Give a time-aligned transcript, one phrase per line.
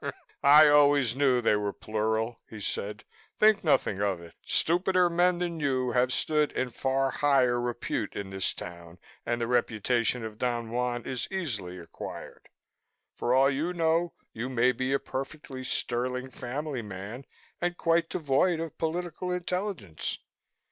[0.41, 3.03] "I always knew they were plural," he said.
[3.37, 4.33] "Think nothing of it.
[4.43, 9.45] Stupider men than you have stood in far higher repute in this town and the
[9.45, 12.49] reputation of Don Juan is easily acquired.
[13.15, 17.25] For all you know, you may be a perfectly sterling family man
[17.61, 20.17] and quite devoid of political intelligence."